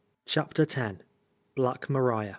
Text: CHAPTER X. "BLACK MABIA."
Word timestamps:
CHAPTER 0.25 0.63
X. 0.63 0.95
"BLACK 1.55 1.87
MABIA." 1.87 2.29